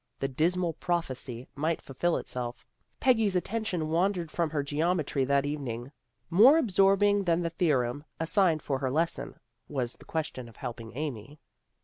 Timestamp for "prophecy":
0.73-1.45